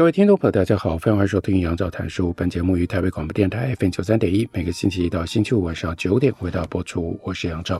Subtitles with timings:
[0.00, 2.32] 各位听众朋友，大家好，欢迎收听杨照谈书。
[2.32, 7.20] 本节目于台北广播电台 FM 九三点一，每个星期一到星期五晚上九点为大家播出。
[7.22, 7.78] 我是杨照，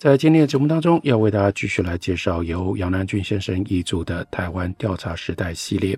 [0.00, 5.96] 在今天的节目当中，要为大家继续来介绍由杨南郡先生译著的《台湾调查时代》系列。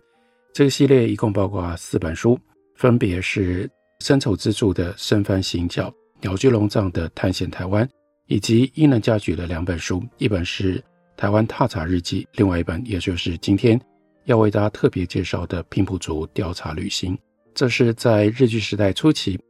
[0.52, 2.38] 这个系列一共包括四本书，
[2.74, 3.66] 分别是
[4.00, 5.88] 深丑之助的《身番行脚》，
[6.20, 7.82] 鸟居龙藏的《探险台湾》，
[8.26, 10.78] 以及伊能嘉矩的两本书，一本是
[11.16, 13.80] 《台湾踏查日记》，另外一本也就是今天。
[14.26, 17.16] 要为大家特别介绍的平埔族调查旅行，
[17.54, 19.40] 这是在日据时代初期，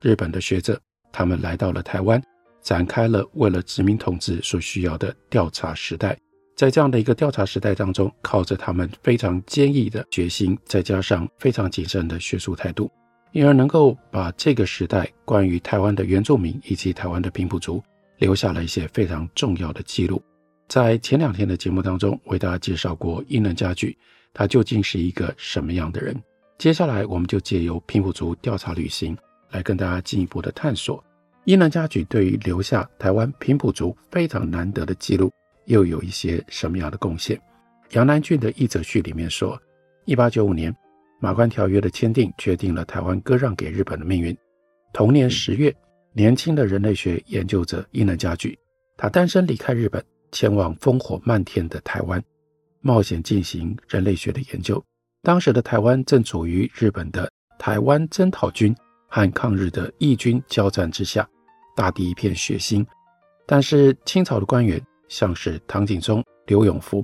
[0.00, 0.78] 日本的学者
[1.12, 2.20] 他们来到了台湾，
[2.60, 6.18] 展开了为了殖民统治所需要的调查时代。
[6.56, 12.90] 在这样的一个调查时代当中，靠着他们非常坚毅的决心，再加上非常谨慎的学术态度，
[13.30, 17.80] 因而能够把这个时代关于台湾的原住民以及台湾的平埔族
[18.18, 20.20] 留下了一些非常重要的记录。
[20.68, 23.96] 在前两天的节目当中，为大家介绍过伊能家具。
[24.34, 26.14] 他究竟是一个什么样的人？
[26.58, 29.16] 接下来，我们就借由平埔族调查旅行
[29.50, 31.02] 来跟大家进一步的探索。
[31.44, 35.30] 伊能嘉矩对于留下台湾平埔族非常难得的记录，
[35.66, 37.40] 又有一些什么样的贡献？
[37.90, 39.60] 杨南郡的译者序里面说，
[40.04, 40.74] 一八九五年
[41.20, 44.36] 马关条约的签订，决定了台湾割让给日本的命运。
[44.92, 45.74] 同年十月，
[46.12, 48.58] 年轻的人类学研究者伊能家矩，
[48.96, 52.22] 他单身离开日本，前往烽火漫天的台湾。
[52.84, 54.82] 冒险进行人类学的研究。
[55.22, 57.26] 当时的台湾正处于日本的
[57.58, 58.76] 台湾征讨军
[59.08, 61.26] 和抗日的义军交战之下，
[61.74, 62.84] 大地一片血腥。
[63.46, 64.78] 但是清朝的官员，
[65.08, 67.02] 像是唐景崧、刘永福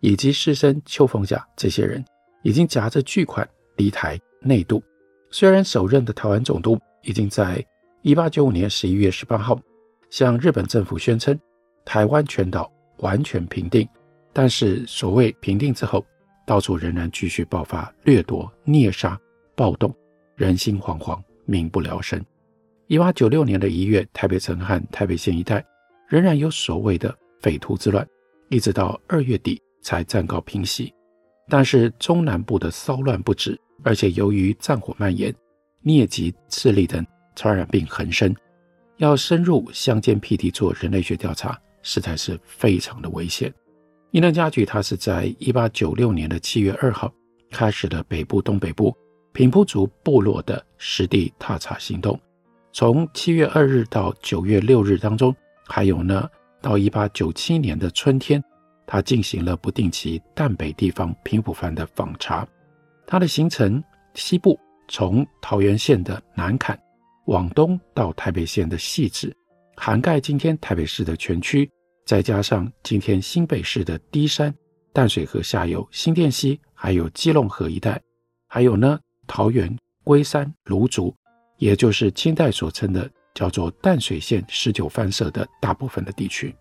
[0.00, 2.04] 以及士绅邱逢甲这些人，
[2.42, 4.82] 已经夹着巨款离台内渡。
[5.30, 7.64] 虽然首任的台湾总督已经在
[8.02, 9.58] 一八九五年十一月十八号
[10.10, 11.38] 向日本政府宣称，
[11.86, 13.88] 台湾全岛完全平定。
[14.32, 16.04] 但是，所谓平定之后，
[16.46, 19.18] 到处仍然继续爆发掠夺、虐杀、
[19.54, 19.94] 暴动，
[20.36, 22.24] 人心惶惶，民不聊生。
[22.86, 25.64] 一八九六年的一月，台北城和台北县一带
[26.08, 28.06] 仍然有所谓的匪徒之乱，
[28.48, 30.92] 一直到二月底才暂告平息。
[31.48, 35.34] 但是中南部的骚乱不止，而且由于战火蔓延、
[35.84, 38.34] 疟疾、赤痢等传染病横生，
[38.96, 43.52] 要深入乡间僻地做人类学调查，实在是非常的危险。
[44.12, 47.10] 伊能嘉矩，他是在一八九六年的七月二号
[47.50, 48.94] 开始了北部、东北部
[49.32, 52.20] 平埔族部落的实地踏查行动。
[52.74, 55.34] 从七月二日到九月六日当中，
[55.66, 56.28] 还有呢，
[56.60, 58.42] 到一八九七年的春天，
[58.86, 62.46] 他进行了不定期淡北地方平埔番的访查。
[63.06, 66.76] 他的行程西部从桃园县的南崁
[67.24, 69.34] 往东到台北县的细致，
[69.74, 71.66] 涵盖今天台北市的全区。
[72.04, 74.54] 再加上今天新北市的低山、
[74.92, 78.00] 淡水河下游新店溪，还有基隆河一带，
[78.48, 79.74] 还有呢桃园
[80.04, 81.14] 龟山、芦竹，
[81.58, 86.54] 也就是清代所称的叫做淡水县十九番社的大部分的地区。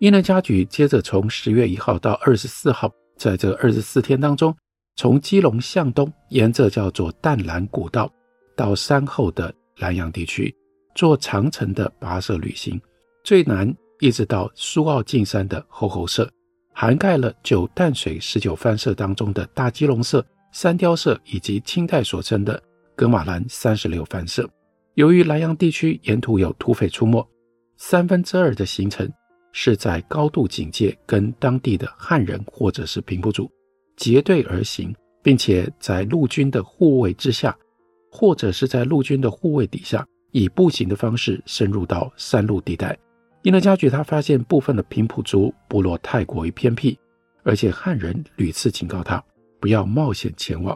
[0.00, 4.54] 伊能嘉矩接着从十月一号到二十四号，在这二十四天当中，
[4.96, 8.12] 从基隆向东，沿着叫做淡兰古道
[8.54, 10.54] 到山后的南阳地区，
[10.94, 12.78] 做长程的跋涉旅行，
[13.24, 13.74] 最南。
[14.04, 16.30] 一直到苏澳进山的猴猴社，
[16.74, 20.22] 涵盖了九淡水十九番社当中的大基隆社、
[20.52, 22.62] 三雕社，以及清代所称的
[22.94, 24.46] 噶玛兰三十六番社。
[24.92, 27.26] 由于兰阳地区沿途有土匪出没，
[27.78, 29.10] 三分之二的行程
[29.52, 33.50] 是在高度警戒，跟当地的汉人或者是平埔族
[33.96, 37.56] 结队而行，并且在陆军的护卫之下，
[38.10, 42.94] 或者是在陆军的护卫底下，以步行的方式深入到山路地带。
[43.44, 46.98] 伊能嘉矩他发现部分的平埔族部落太过于偏僻，
[47.42, 49.22] 而且汉人屡次警告他
[49.60, 50.74] 不要冒险前往，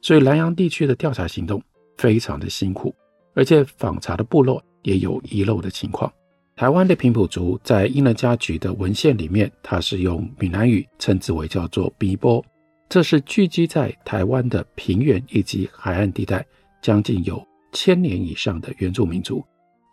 [0.00, 1.62] 所以南阳地区的调查行动
[1.98, 2.94] 非常的辛苦，
[3.34, 6.10] 而且访查的部落也有遗漏的情况。
[6.54, 12.42] 台湾的平埔族在伊能嘉矩的文献里面，他是用闽南语称之为叫做比波，
[12.88, 16.42] 这是聚居在台湾的平原以及海岸地带
[16.80, 19.44] 将近有千年以上的原住民族。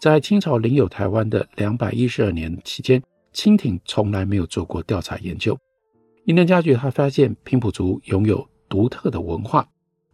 [0.03, 3.01] 在清朝领有台湾的两百一十二年期间，
[3.31, 5.57] 清廷从来没有做过调查研究。
[6.25, 9.65] 伊能嘉矩他发现平埔族拥有独特的文化，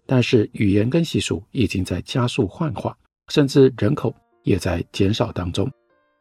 [0.05, 2.95] 但是语言跟习俗已经在加速幻化，
[3.29, 4.13] 甚至人口
[4.43, 5.67] 也在减少当中，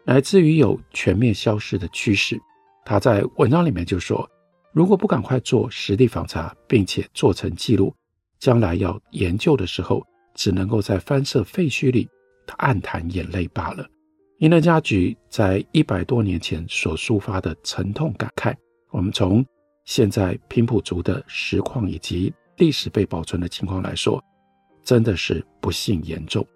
[0.07, 2.41] 乃至于有全面消失的趋势。
[2.87, 4.27] 他在文章里面就说，
[4.73, 7.95] 如果不赶快做实地访查，并且做成记录，
[8.39, 10.03] 将来要研究的时候，
[10.35, 12.09] 只能够在翻设废墟里，
[12.49, 13.87] 他暗弹眼泪罢了。
[14.39, 18.55] 伊能嘉矩在一百多年前所抒发的沉痛感慨，
[18.91, 19.45] 我们从
[19.85, 24.23] 现在平埔族的实况以及历史被保存的情况来说，
[24.83, 26.47] 真的是不幸严重。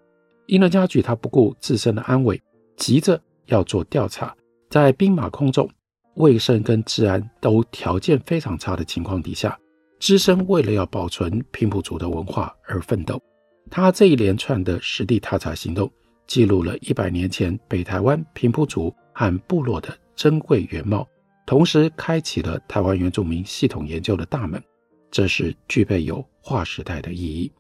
[0.46, 2.40] 伊能嘉矩他不顾自身的安危，
[2.76, 4.34] 急着要做调查，
[4.70, 5.68] 在兵马空众。
[6.16, 9.58] 卫生跟治安都条件非常差的情况底下，
[9.98, 13.18] 只身为了要保存平埔族的文化而奋斗。
[13.74, 15.90] 他这一连串的实地踏查行动，
[16.26, 21.08] 记录了一百年前北台湾平埔族和部落的珍贵原貌，
[21.46, 24.62] 同时开启了台湾原住民系统研究的大门。
[25.10, 27.50] 这是具备有划时代的意义。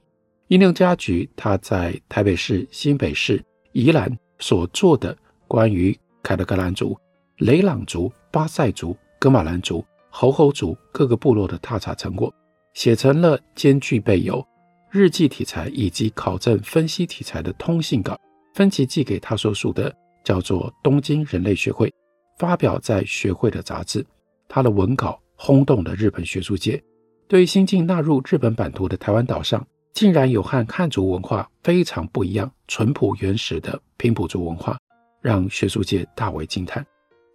[0.48, 3.42] 伊能嘉矩他在台北市、新北市、
[3.72, 5.16] 宜兰所做的
[5.48, 6.94] 关于凯达格兰族、
[7.38, 12.30] 雷朗族、巴赛族、噶玛兰族、猴猴族各个部落的踏查成果，
[12.74, 14.46] 写成了兼具备有
[14.94, 18.14] 日记题材以及考证分析题材的通信稿，
[18.52, 19.90] 分期寄给他所属的
[20.22, 21.90] 叫做东京人类学会，
[22.38, 24.04] 发表在学会的杂志。
[24.50, 26.78] 他的文稿轰动了日本学术界，
[27.26, 34.76] 对于新近纳入日本版图的台湾岛上，竟然有和汉族文化非常不一样、淳朴原始的平埔族文化，
[35.22, 36.84] 让学术界大为惊叹。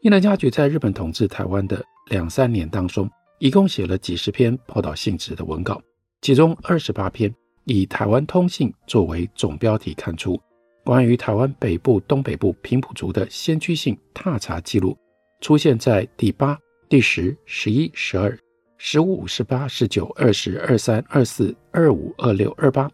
[0.02, 5.82] 伊能嘉矩在日本统治台湾的两三年当中，一共写了几十篇报道性质的文稿，
[6.22, 7.34] 其中二十八篇
[7.68, 10.40] 以台湾通信作为总标题刊出，
[10.86, 14.98] 关于台湾北部、东北部平埔族的先驱性踏查记录，
[15.42, 18.36] 出现在第八、第十、十一、十二、
[18.78, 22.90] 十五、十八、十九、二十二、三、二四、二五、二六、二八，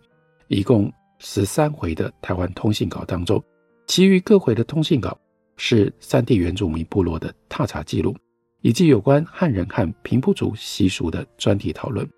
[0.47, 3.41] 一共十三回的台湾通信稿当中，
[3.85, 5.15] 其余各回的通信稿。
[5.55, 8.17] 是三地原住民部落的踏查记录，
[8.61, 12.09] 以及有关汉人和平埔族习俗的专题讨论。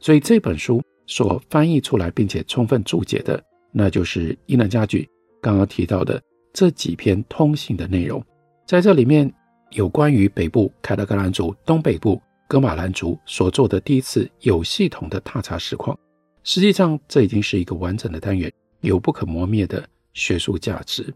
[0.00, 3.42] 所以这本书所翻译出来并且充分注解的，
[3.72, 5.08] 那就是伊能嘉矩
[5.42, 6.22] 刚刚提到的
[6.52, 8.24] 这几篇通信的内容。
[8.66, 9.30] 在这里面
[9.70, 15.98] 有关于北部凯达格兰族、东北部哥玛兰族所做的第一次有系统的踏查实况。
[16.42, 21.12] 实际上，这已经是一个完整的单元，有不可磨灭的学术价值。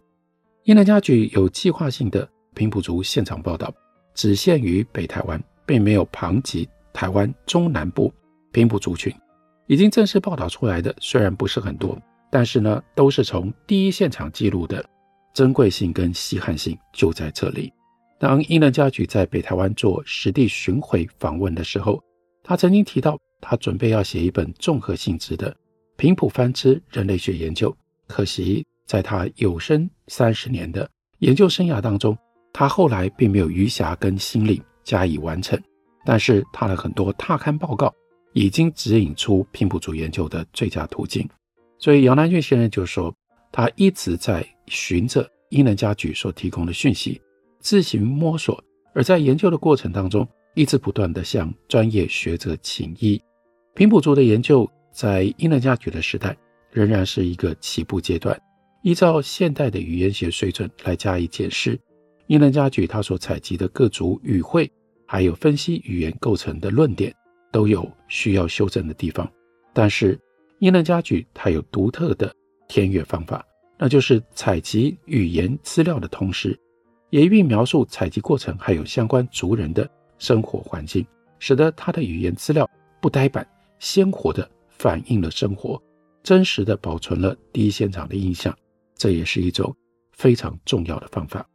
[0.64, 3.73] 伊能嘉矩有计划性的平埔族现场报道，
[4.14, 8.12] 只限于北台湾，并没有旁及台湾中南部
[8.52, 9.14] 平埔族群。
[9.69, 11.97] 已经正式报道出来的虽然不是很多，
[12.31, 14.85] 但是呢，都是从第一现场记录的，
[15.32, 17.73] 珍贵性跟稀罕性就在这里。
[18.19, 22.03] 当伊能嘉矩在北台湾做实地巡回访问的时候，
[22.43, 25.55] 他曾经提到，他准备要写一本综合性质的
[25.97, 27.75] 平埔番支人类学研究，
[28.09, 28.67] 可惜。
[28.87, 30.88] 在他有生三十年的
[31.19, 32.17] 研究生涯当中，
[32.55, 35.62] 他后来并没有余暇跟心力加以完成。
[36.06, 37.93] 但是他的很多踏勘报告
[38.33, 41.29] 已经指引出平埔族研究的最佳途径。
[41.79, 43.14] 所以杨南俊先生就说，
[43.52, 47.21] 他一直在循着伊能嘉矩所提供的讯息
[47.61, 48.62] 自行摸索，
[48.95, 53.21] 而在研究的过程当中，一直不断地向专业学者请益。
[53.75, 56.37] 平埔族的研究在伊能嘉矩的时代
[56.73, 58.38] 仍然是一个起步阶段。
[58.83, 61.79] 依照现代的语言学水准来加以解释，
[62.26, 64.71] 伊能嘉矩他所采集的各族语汇，
[65.07, 67.14] 还有分析语言构成的论点，
[67.50, 69.31] 都有需要修正的地方。
[69.73, 70.19] 但是，
[70.59, 72.35] 伊能嘉矩他有独特的
[72.67, 73.45] 田野方法，
[73.78, 76.59] 那就是采集语言资料的同时，
[77.11, 79.88] 也一并描述采集过程还有相关族人的
[80.19, 81.07] 生活环境，
[81.38, 82.69] 使得他的语言资料
[83.00, 83.47] 不呆板，
[83.78, 85.81] 鲜活地反映了生活，
[86.23, 88.52] 真实地保存了第一现场的印象。
[88.97, 89.73] 这也是一种
[90.12, 91.49] 非常重要的方法。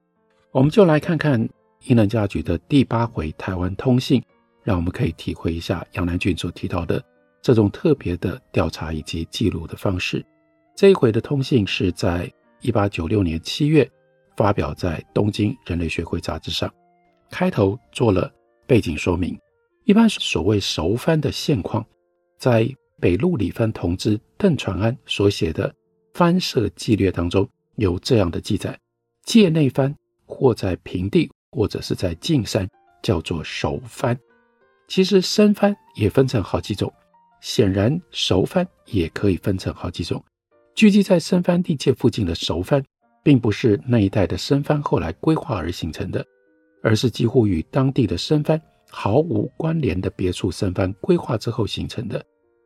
[0.52, 1.50] 我们就来看看
[1.86, 4.24] 伊能嘉矩的第八回台湾通信，
[4.64, 7.04] 让我们可以体会一下杨南郡所提到的
[7.42, 10.26] 这种特别的调查以及记录的方式。
[10.76, 13.90] 这一回的通信是在一八九六年七月
[14.36, 16.74] 发表在《东京人类学会》杂志上，
[17.30, 18.32] 开头做了
[18.66, 19.38] 背景说明。
[19.84, 21.86] 一般所谓熟番的现况，
[22.40, 22.68] 在
[23.00, 25.74] 北路里番同知邓传安所写的。
[26.14, 28.80] 番社纪略当中有这样的记载：
[29.26, 29.94] 界内番
[30.26, 32.70] 或在平地，或者是在近山，
[33.02, 34.16] 叫做熟番。
[34.88, 36.92] 其实生番也分成好几种，
[37.42, 40.24] 显然熟番也可以分成好几种。
[40.76, 42.84] 聚集在生番地界附近的熟番，
[43.24, 46.26] 并不是那一带的生番后来规划而形成的，
[46.82, 52.24] 而是几乎与当地的生番毫无关联的别处生番规划之后形成的。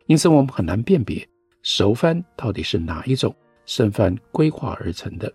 [0.07, 1.27] 因此，我们很难辨别
[1.63, 5.31] 熟番到底是哪一种生番规划而成的。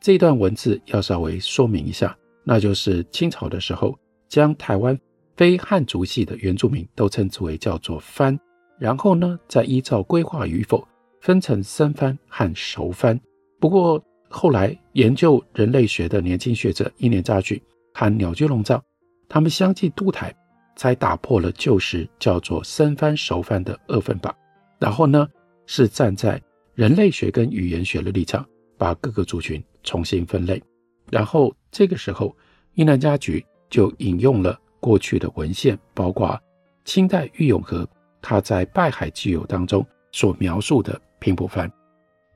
[0.00, 3.98] 这段文字要稍微说明一下，那就是清朝的时候，
[4.28, 4.98] 将台湾
[5.36, 8.38] 非汉族系的原住民都称之为叫做番，
[8.78, 10.86] 然后呢，再依照归化与否，
[11.20, 13.18] 分成生番和熟番。
[13.58, 17.62] 不过后来研究人类学的年轻学者伊能嘉矩
[17.94, 18.82] 和鸟居龙藏，
[19.28, 20.34] 他们相继渡台，
[20.76, 24.36] 才打破了旧时叫做生番熟番的二分法。
[24.78, 25.28] 然后呢，
[25.66, 26.42] 是站在
[26.74, 28.44] 人类学跟语言学的立场，
[28.76, 30.62] 把各个族群重新分类。
[31.10, 32.34] 然后这个时候，
[32.74, 36.36] 伊能嘉矩就引用了过去的文献，包括
[36.84, 37.88] 清代郁永河
[38.20, 41.70] 他在《拜海纪游》当中所描述的平埔番，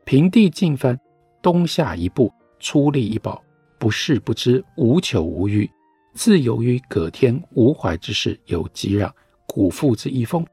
[0.04, 0.96] 平地进番，
[1.42, 3.42] 冬夏一步，出力一保，
[3.80, 5.68] 不世不知，无求无欲，
[6.14, 9.10] 自由于葛天，无怀之事，有击壤，
[9.48, 10.46] 瞽赋之一风，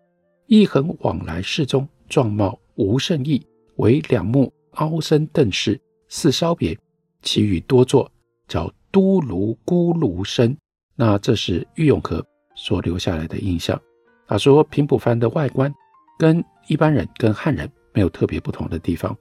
[0.48, 3.46] 一横往来世中，状貌无甚异，
[3.76, 6.76] 唯两目凹深瞪视，似稍别，
[7.22, 8.12] 其余多作，
[8.48, 10.58] 叫都卢孤卢生。
[10.96, 13.80] 那这是郁永河所留下来的印象。
[14.28, 15.74] 他说，平埔藩的外观
[16.18, 19.16] 跟一般人、跟汉人没有特别不同的地方，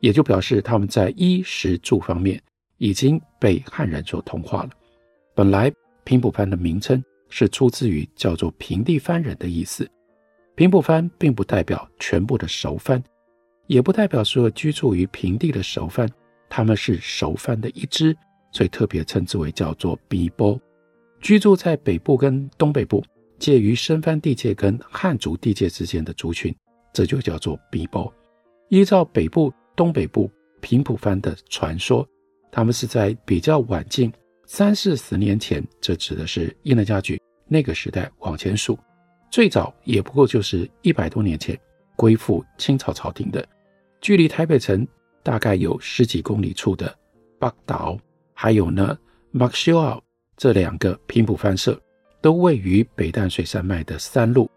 [0.00, 2.40] 也就表示他们在衣食住方面
[2.78, 4.70] 已经被汉人所同化了。
[5.34, 5.72] 本来
[6.04, 9.88] 平埔藩的名称是出自于叫做平地藩人的意思。
[10.54, 13.02] 平埔藩并不代表全部的熟藩，
[13.66, 16.08] 也不代表所有居住于平地的熟藩，
[16.48, 18.16] 他们是熟藩的一支，
[18.52, 20.58] 所以特别称之为叫做比波。
[21.20, 23.04] 居住在北部跟东北部，
[23.38, 26.54] 介于深番地界跟汉族地界之间的族群，
[26.92, 28.12] 这就叫做比波。
[28.68, 30.30] 依照北部、东北部
[30.60, 32.06] 平埔番的传说，
[32.50, 34.12] 他们是在比较晚近
[34.44, 38.78] 三四十年前，这指的是伊能家具那个时代往前数，
[39.30, 41.58] 最早也不过就是一百多年前
[41.96, 43.46] 归附清朝朝廷的，
[44.00, 44.86] 距离台北城
[45.22, 46.92] 大概有十几公里处的
[47.38, 47.98] 北岛，
[48.32, 48.96] 还有呢
[49.30, 50.02] 马修奥
[50.36, 51.80] 这两个平埔番社。
[52.26, 54.50] 都位于北淡水山脉的山路。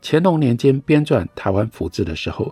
[0.00, 2.50] 乾隆年间编撰《台湾府志》的时候，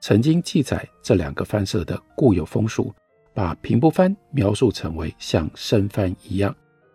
[0.00, 2.92] 曾经记载这两个番社的固有风俗，
[3.32, 6.52] 把平埔番描述成为像生番一样。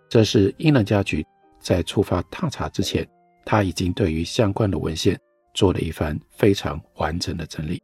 [0.09, 1.25] 这是伊能嘉矩
[1.61, 3.07] 在出发踏查之前，
[3.45, 5.17] 他已经对于相关的文献
[5.53, 7.81] 做了一番非常完整的整理。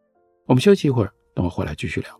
[0.48, 2.20] 我们休息一会儿，等我回来继续聊。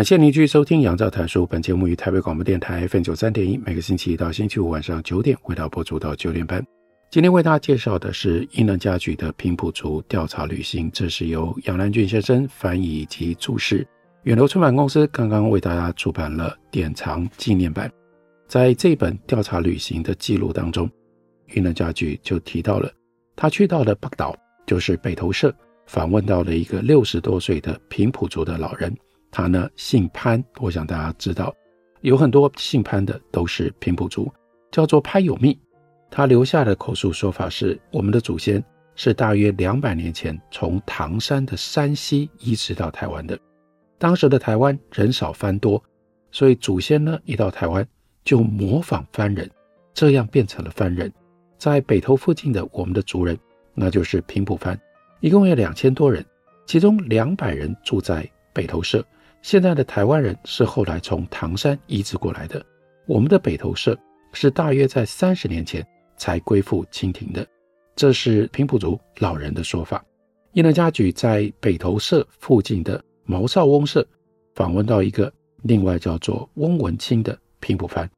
[0.00, 1.42] 感谢您继续收听《杨照谈书》。
[1.46, 6.66] 本节目于台北广播电台 F 九三点一，每个星期一到星期五晚上九点，为大家播出到九点半。
[7.10, 13.86] 今天为大家介绍的是伊能嘉矩的《平埔族调查旅行》，这是由杨南俊先生翻译及注释。
[14.22, 17.92] 远流出版公司刚刚为大家出版了典藏纪念版。
[18.48, 20.90] 在这本调查旅行的记录当中，
[21.54, 22.90] 伊能嘉矩就提到了
[23.36, 24.34] 他去到了北岛，
[24.66, 25.54] 就是北投社，
[25.84, 28.90] 访问到了一个六十多岁的平埔族的老人。
[29.30, 31.54] 他呢姓潘，我想大家知道，
[32.00, 34.32] 有很多姓潘的都是平埔族，
[34.70, 35.58] 叫做潘有密。
[36.10, 38.62] 他留下的口述说法是，我们的祖先
[38.96, 43.38] 是大约两百年前从唐山的山西移植到台湾的。
[43.96, 45.80] 当时的台湾人少番多，
[46.32, 47.86] 所以祖先呢一到台湾
[48.24, 49.48] 就模仿番人，
[49.94, 51.12] 这样变成了番人。
[51.56, 53.38] 在北投附近的我们的族人，
[53.74, 54.76] 那就是平埔番，
[55.20, 56.24] 一共有两千多人，
[56.66, 59.04] 其中两百人住在北投社。
[59.42, 62.64] 现在的台湾人是后来从唐山移植过来的，
[63.06, 63.98] 我们的北投社
[64.32, 67.46] 是大约在三十年前才归附清廷的，
[67.96, 70.04] 这是平埔族老人的说法。
[70.52, 74.06] 伊能嘉矩在北投社附近的毛少翁社
[74.54, 75.32] 访问到一个
[75.62, 78.08] 另外叫做翁文清的平埔番，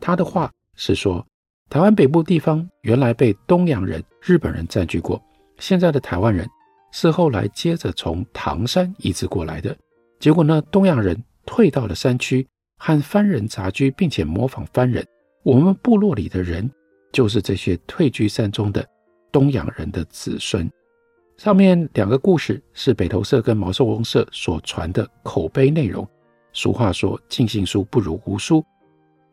[0.00, 1.24] 他的话是说，
[1.70, 5.22] 台湾北部地方原来被东洋人、日本人占据过，
[5.58, 6.48] 现在的台湾人
[6.92, 9.76] 是后来接着从唐山移植过来的。
[10.18, 12.46] 结果呢，东洋人退到了山区，
[12.78, 15.06] 和番人杂居，并且模仿番人。
[15.42, 16.68] 我们部落里的人
[17.12, 18.84] 就是这些退居山中的
[19.30, 20.68] 东洋人的子孙。
[21.36, 26.08] 上面两个故事是北投社跟毛寿翁社所传的口碑内容。
[26.52, 28.64] 俗话说：“尽信书不如无书。”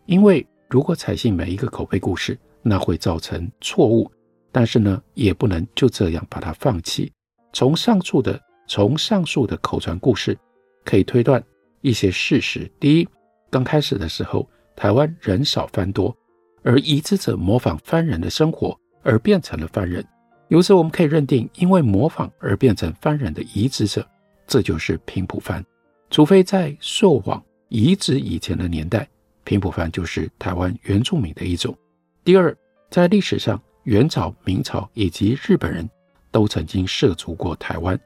[0.05, 4.11] 因为如果采信每一个口碑故事，那会造成错误。
[4.51, 7.11] 但是呢，也不能就这样把它放弃。
[7.53, 10.37] 从上述的从上述的口传故事，
[10.83, 11.43] 可以推断
[11.81, 12.69] 一些事实。
[12.79, 13.07] 第一，
[13.49, 16.15] 刚开始的时候，台湾人少番多，
[16.63, 20.05] 而移植者模仿番人的生活而变成了番人。
[20.49, 24.07] 由此我们可以认定，因为模仿而变成番人的移植者，
[24.45, 25.63] 这就是平埔番。
[26.09, 29.07] 除非在溯往移植以前的年代，
[29.43, 31.75] 平埔番就是台湾原住民的一种。
[32.23, 32.55] 第二，
[32.91, 35.89] 在历史上，元朝、明朝以及日本人
[36.29, 37.99] 都曾经涉足过台湾，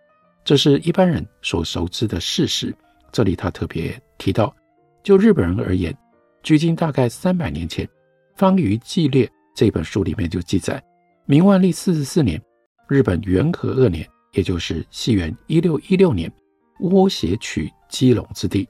[0.47, 2.73] 这是一般人所熟知的事实。
[3.11, 4.55] 这里他特别提到，
[5.03, 5.93] 就日本人而言，
[6.41, 7.85] 距今大概三百年前，
[8.37, 10.81] 《方舆纪略》这本书里面就记载。
[11.25, 12.41] 明万历四十四年，
[12.87, 16.31] 日本元和二年，也就是西元一六一六年，
[16.79, 18.65] 倭邪取基隆之地。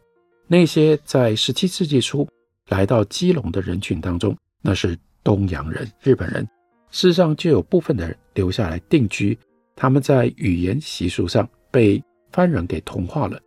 [0.48, 2.28] 那些在十七世纪初
[2.70, 6.44] 来到基隆的人群当中，那是东洋人、日本人。
[6.90, 9.38] 事实上，就有部分的人留下来定居。
[9.76, 13.40] 他们在语言习俗上被番人给同化了，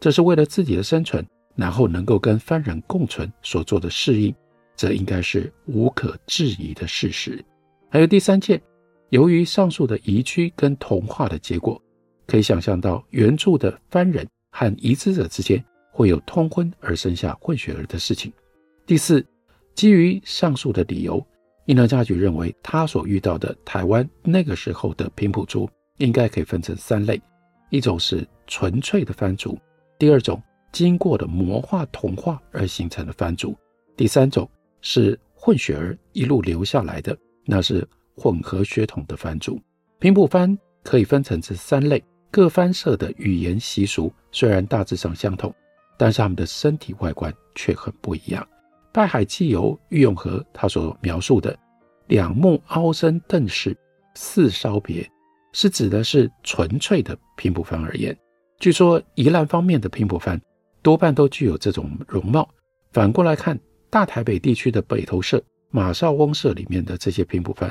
[0.00, 4.34] 这是为了自己的生存，然后能够跟番人共存所做的适应，
[4.76, 7.44] 这应该是无可置疑的事实。
[7.90, 8.60] 还有第三件，
[9.10, 11.80] 由于上述的移居跟同化的结果，
[12.26, 18.32] 可以想象到原住的番人和移植者之间会有通婚而生下混血儿的事情。
[18.86, 19.24] 第四，
[19.74, 21.24] 基于上述的理由，
[21.66, 27.20] 伊能嘉矩认为他所遇到的台湾那个时候的平埔族应该可以分成三类：
[27.70, 29.58] 一种是纯粹的番族，
[29.98, 33.56] 第二种经过的魔化同化而形成的番族，
[33.96, 34.48] 第三种
[34.80, 37.16] 是混血儿一路留下来的。
[37.50, 39.58] 那是混合血统的番族，
[39.98, 42.02] 平埔番可以分成这三类。
[42.30, 45.50] 各番社的语言习俗虽然大致上相同，
[45.96, 48.46] 但是他们的身体外观却很不一样。
[48.92, 51.58] 拜海纪游郁永和他所描述的
[52.08, 53.74] 两目凹深瞪视，
[54.14, 55.10] 似烧别，
[55.52, 58.16] 是指的是纯粹的平埔番而言。
[58.58, 60.40] 据说宜兰方面的平埔番
[60.82, 62.48] 多半都具有这种容貌。
[62.92, 63.58] 反过来看，
[63.90, 65.42] 大台北地区的北投社。
[65.70, 67.70] 马绍翁社里面的这些平埔番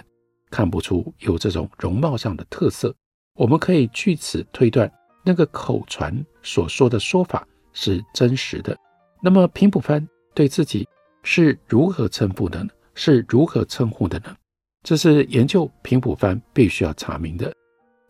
[0.52, 2.94] 看不出有这种容貌上的特色，
[3.34, 4.88] 我们可以据此推断，
[5.26, 8.78] 那个口传所说的说法是真实的。
[9.20, 10.88] 那么平埔番对自己
[11.24, 12.70] 是如何称呼的呢？
[12.94, 14.36] 是如何称呼的呢？
[14.84, 17.52] 这是研究平埔番必须要查明的。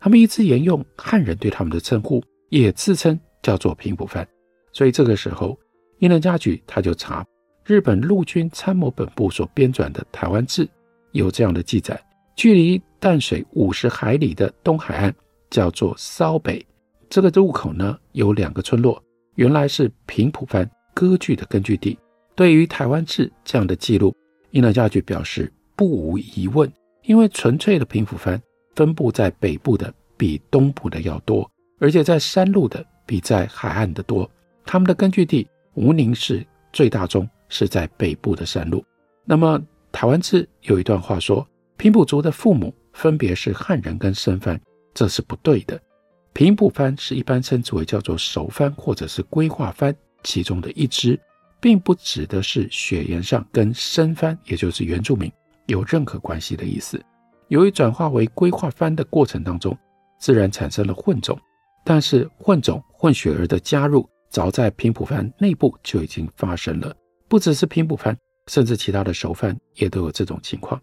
[0.08, 4.26] 他们一直沿用汉人对他们的称呼，也自称叫做平埔番。
[4.72, 5.60] 所以这个时候，
[6.00, 7.26] 伊能嘉矩他就查。
[7.66, 10.66] 日本陆军参谋本部所编纂的《台湾志》
[11.12, 12.02] 有这样的记载：
[12.38, 15.14] 距离淡水五十海里的东海岸
[15.50, 16.66] 叫做骚北，
[17.10, 19.04] 这个入口呢有两个村落，
[19.36, 22.00] 原来是平埔番割据的根据地。
[22.34, 24.16] 对于《台湾志》这样的记录，
[24.52, 26.72] 伊能嘉矩表示不无疑问，
[27.04, 28.42] 因为纯粹的平埔番
[28.78, 34.32] 分布在北部的比东部的要多，而且在山路的比在海岸的多。
[34.66, 37.30] 他们的根据地吴宁市最大宗。
[37.50, 38.84] 是在北部的山路。
[39.24, 39.58] 那么，
[39.90, 44.60] 《台湾志》有一段话说，平埔族的父母分别是汉人跟生番，
[44.94, 45.80] 这是不对的。
[46.34, 51.18] 平埔番是一般称之为叫做熟番或者是归化番其中的一支，
[51.62, 55.32] 并不指的是血缘上跟生番，也就是原住民
[55.68, 57.02] 有任何关系的意思。
[57.50, 59.78] 由于转化为归化番的过程当中，
[60.20, 61.40] 自然产生了混种，
[61.86, 66.94] 但是混种混血儿的加入，早在平埔番内部就已经发生了。
[67.30, 70.80] 不只是平埔番，甚至其他的熟番也都有这种情况。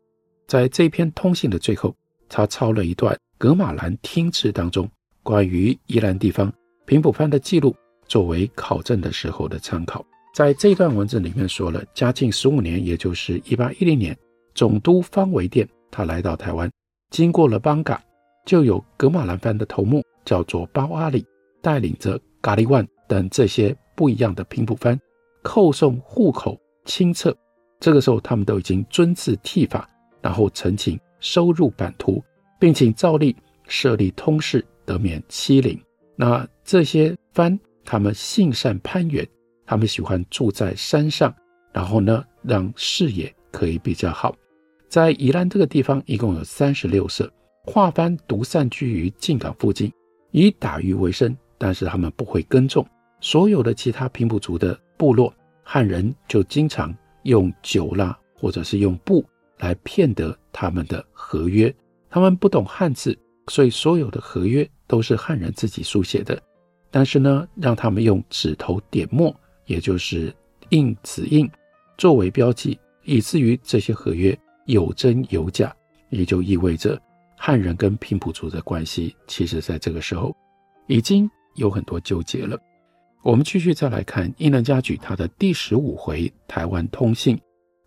[0.46, 1.94] 在这篇通信的最后，
[2.29, 4.88] 他抄了一段《格马兰听志》当中
[5.22, 6.53] 关于宜兰地方
[6.87, 7.74] 平埔番的记录，
[8.07, 10.05] 作为考证的时候的参考。
[10.35, 14.16] 在这段文字里面说了，嘉靖十五年，也就是一八一零年，
[14.55, 16.69] 总督方维典他来到台湾，
[17.11, 17.97] 经过了艋舺，
[18.45, 21.25] 就有格马兰番的头目叫做包阿里，
[21.63, 24.99] 带领着咖哩万等这些不一样的平埔番。
[25.45, 27.33] 叩送户口清册，
[27.79, 29.89] 这个时候他们都已经遵字剃法，
[30.21, 32.21] 然后呈请收入版图，
[32.59, 33.37] 并请照例
[33.69, 35.81] 设立通事，得免欺凌。
[36.17, 39.25] 那这些番他们性善攀援，
[39.65, 41.33] 他们喜欢住在山上，
[41.73, 44.35] 然后呢，让视野可以比较好。
[44.95, 47.29] 在宜兰这个地方，一共有三十六社，
[47.65, 49.93] 化番独散居于近港附近，
[50.31, 52.87] 以打鱼为生，但是他们不会耕种。
[53.21, 59.25] 所有的其他平埔族的部落汉人就经常用酒啦，或者是用布
[59.59, 61.75] 来骗得他们的合约。
[62.09, 66.41] 他们不懂汉字，所以所有的合约都是汉人自己书写的。
[66.93, 69.35] 但是呢，让他们用指头点墨，
[69.67, 70.33] 也就是
[70.69, 71.51] 印指印
[71.99, 75.74] 作为标记，以至于这些合约有真有假，
[76.11, 77.00] 也就意味着
[77.37, 80.35] 汉人跟平埔族的关系，其实在这个时候
[80.87, 82.59] 已经有很多纠结了。
[83.22, 87.37] 我们继续再来看伊能嘉矩他的第十五回《台湾通信》，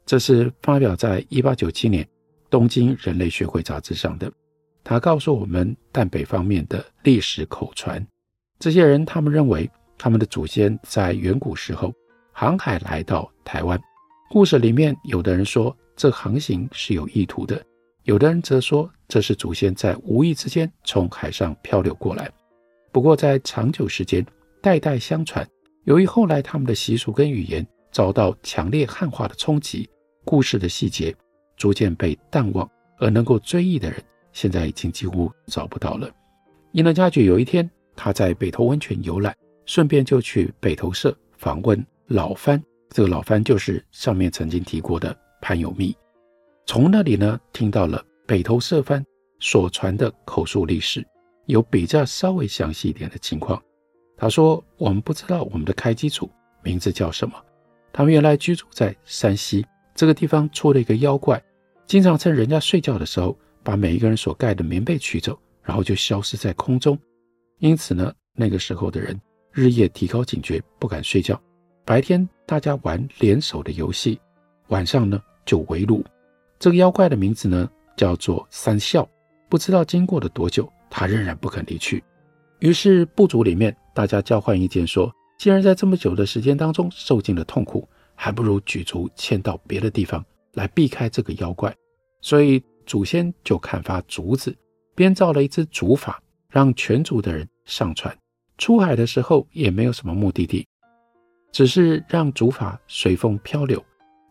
[0.05, 2.07] 这是发表在一八九七年
[2.49, 4.31] 东京人类学会杂志上的。
[4.83, 8.03] 他告诉我们淡北方面的历史口传，
[8.57, 11.93] 这些人他们认为他们的祖先在远古时候
[12.31, 13.79] 航海来到台湾。
[14.29, 17.61] 故事里面有的人说这航行是有意图的，
[18.03, 22.31] 有的人则说这是祖先在无意之间从海上漂流过来。
[22.93, 24.25] 不过在长久时间。
[24.59, 25.47] 代代相传，
[25.85, 29.87] 由于后来他们的习俗跟语言遭到强烈汉化的冲击，
[30.25, 31.15] 故事的细节
[31.55, 36.09] 逐渐被淡忘，而能够追忆的人现在已经几乎找不到了。
[36.71, 39.33] 伊能嘉矩有一天，他在北投温泉游览，
[39.65, 42.61] 顺便就去北投社访问老番。
[42.89, 45.95] 这个老番就是上面曾经提过的潘有密，
[46.65, 49.03] 从那里呢听到了北投社番
[49.39, 51.05] 所传的口述历史，
[51.45, 53.61] 有比较稍微详细一点的情况。
[54.17, 56.29] 他说：“我们不知道我们的开基祖
[56.63, 57.35] 名字叫什么。
[57.93, 61.41] 他们原来居住在山西这个地方，出了一个妖怪，
[61.85, 66.97] 经常趁人家睡觉的时候，把每一个人所盖的棉被取走，然后就消失在空中。
[67.59, 69.19] 因此呢，那个时候的人
[69.51, 71.39] 日夜提高警觉，不敢睡觉。
[71.85, 74.19] 白天大家玩联手的游戏，
[74.69, 76.03] 晚上呢就围炉。
[76.59, 79.07] 这个妖怪的名字呢叫做三笑。
[79.49, 82.03] 不知道经过了多久，他仍然不肯离去。
[82.59, 91.75] 于是部族里面。”大家交换意见说，既然在这么久的时间当中受尽了痛苦，还不如举族迁到别的地方来避开这个妖怪。
[92.21, 94.55] 所以祖先就砍伐竹子，
[94.93, 96.15] 编造了一支竹筏，
[96.47, 98.15] 让全族的人上船。
[98.59, 100.67] 出海的时候也没有什么目的地，
[101.51, 103.83] 只是让竹筏随风漂流。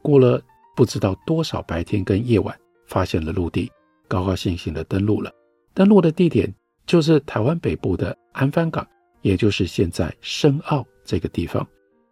[0.06, 0.40] 过了
[0.76, 3.68] 不知道多少白天跟夜晚，发现了陆地，
[4.06, 5.32] 高高兴兴的登陆了。
[5.74, 6.54] 登陆的地点
[6.86, 8.86] 就是台湾北部的安番港。
[9.22, 11.66] 也就是现在深澳这个地方，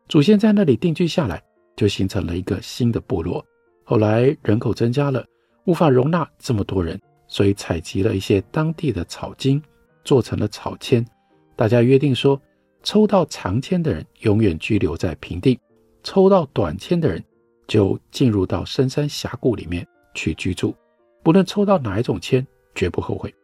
[0.09, 1.41] 祖先在那里定居下来，
[1.77, 3.45] 就形成了一个新的部落。
[3.85, 5.25] 后来人口增加了，
[5.65, 9.63] 无法容纳这么多人，所以采集了一些当地的草茎，
[10.03, 11.07] 做成了草签。
[11.55, 12.41] 大家约定说，
[12.83, 15.57] 抽到长签的人永远居留在平地，
[16.03, 17.23] 抽到短签的人
[17.67, 20.75] 就进入到深山峡谷里面去居住。
[21.23, 23.35] 不论抽到哪一种签，绝不后悔。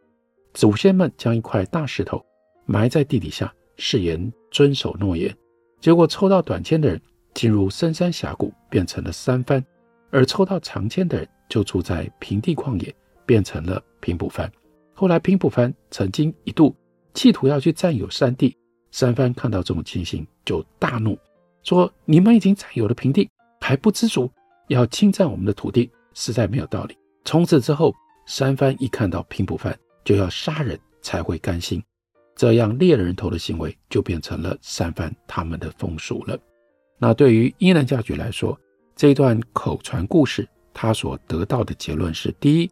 [0.55, 2.25] 祖先们将一块大石头
[2.67, 3.53] 埋在地底下。
[3.83, 5.35] 誓言遵守诺言，
[5.81, 7.01] 结果抽到短签的人
[7.33, 9.59] 进入深山峡谷，变成了三番；
[10.11, 14.53] 而抽到长签的人就住在平地旷野，变成了平埔番。
[14.93, 16.77] 后来平埔番曾经一度
[17.15, 18.55] 企图要去占有山地，
[18.91, 21.17] 三番看到这种情形就大怒，
[21.63, 23.31] 说：“你们已经占有了平地，
[23.71, 24.29] 还不知足，
[24.67, 27.95] 要侵占我们的土地，实在没有道理。”从此之后，
[28.27, 31.81] 三藩一看到平埔番就要杀人才会甘心。
[32.35, 36.37] 这样猎人头的行为就变成了三藩他们的风俗了。
[36.99, 38.59] 那对于伊能嘉矩来说，
[38.97, 42.69] 这段口传故事，他所得到的结论是：第一，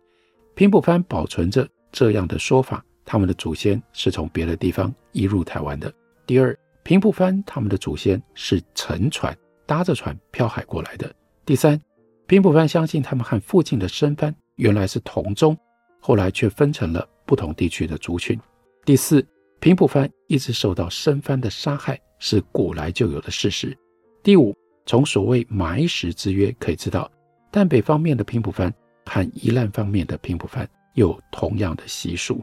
[0.57, 5.89] 平埔番保存着这样的说法，他们的祖先是从别的地方移入台湾的；
[6.27, 9.33] 第二，平埔番他们的祖先是乘船
[9.69, 11.07] 搭着船漂海过来的；
[11.45, 11.79] 第三，
[12.27, 15.55] 平埔番相信他们和附近的生番原来是同宗，
[16.01, 18.39] 后来却分成了不同地区的族群；
[18.87, 19.25] 第四。
[19.61, 23.77] 平埔番一直受到生番的杀害，是古来就有的事实。
[24.23, 27.11] 第五，从所谓埋石之约可以知道，
[27.51, 28.73] 淡北方面的平埔番
[29.05, 32.41] 和宜兰方面的平埔番有同样的习俗。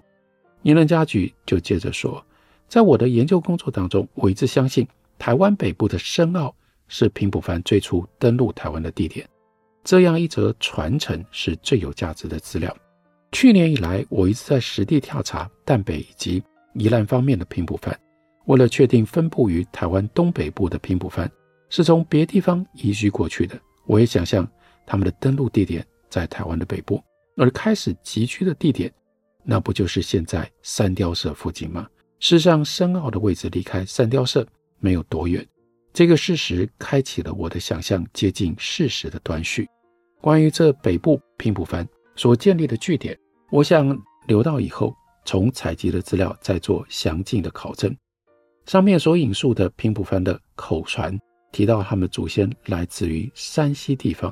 [0.63, 2.21] 英能嘉矩就接着说，
[2.67, 4.85] 在我的研究工作当中，我一直相信
[5.17, 6.53] 台湾北部的深澳
[6.87, 9.27] 是平埔番最初登陆台湾的地点。
[9.83, 12.75] 这样一则传承是最有价值的资料。
[13.31, 16.43] 去年以来，我一直在实地调查淡北以及。
[16.77, 17.97] 宜兰方面的平埔番，
[18.47, 21.31] 为了确定分布于台湾东北部的平埔番
[21.69, 24.45] 是从别地方移居过去的，我也想象
[24.85, 27.01] 他们的登陆地点在台湾的北部，
[27.37, 28.93] 而开始集居的地点，
[29.41, 31.87] 那不就是现在三雕社附近吗？
[32.19, 34.45] 事实上，深澳的位置离开三雕社
[34.79, 35.47] 没有多远。
[35.95, 39.65] 这个事实开启了我的想象接近事实的断续。
[40.19, 43.17] 关于这北部平埔番所建立的据点，
[43.49, 44.93] 我想留到以后。
[45.27, 47.91] 从采集的资料再做详尽的考证。
[48.67, 51.19] 上面所引述的平埔番的口传，
[51.51, 54.31] 提到他们祖先来自于山西地方，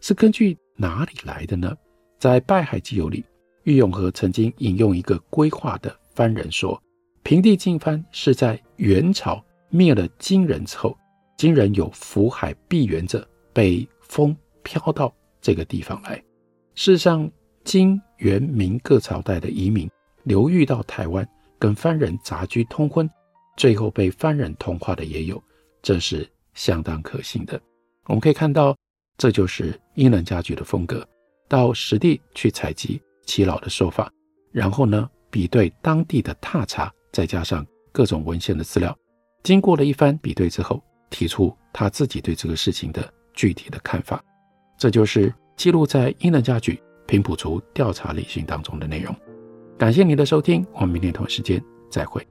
[0.00, 1.72] 是根据哪里来的呢？
[2.18, 3.24] 在《拜海纪游》里，
[3.62, 6.82] 郁永河曾经引用一个归化的番人说
[7.22, 10.98] ：“平地进番是在元朝灭了金人之后，
[11.42, 16.14] 金人有福海避援者，被风飘到这个地方来。
[16.76, 17.28] 事实上，
[17.64, 19.90] 金、元、明各朝代的移民
[20.22, 21.28] 流寓到台湾，
[21.58, 23.10] 跟番人杂居通婚，
[23.56, 25.42] 最后被番人同化的也有，
[25.82, 26.24] 这是。”
[26.54, 27.60] 相当可信的，
[28.04, 28.76] 我们可以看到，
[29.18, 31.04] 这就是英能家矩的风格。
[31.48, 34.08] 到实地去采集耆老的说法，
[34.52, 38.96] 然后呢，比对当地的踏查，再加上各种文献的资料，
[39.42, 40.80] 经过了一番比对之后，
[41.12, 44.20] 提出他自己对这个事情的具体的看法。
[44.76, 49.14] 这就是记录在英伦家矩平埔族调查理讯当中的内容。
[49.78, 52.26] 感谢您的收听，我们明天同一时间再会。